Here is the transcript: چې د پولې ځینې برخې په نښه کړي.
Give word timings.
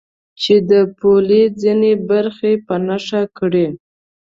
چې 0.41 0.55
د 0.69 0.71
پولې 0.99 1.41
ځینې 1.61 1.91
برخې 2.09 2.53
په 2.65 2.75
نښه 2.87 3.21
کړي. 3.37 3.67